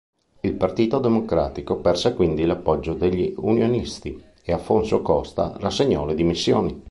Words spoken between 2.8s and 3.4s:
degli